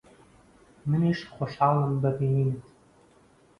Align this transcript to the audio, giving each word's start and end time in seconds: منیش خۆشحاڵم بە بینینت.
منیش 0.89 1.19
خۆشحاڵم 1.35 1.93
بە 2.01 2.09
بینینت. 2.17 2.61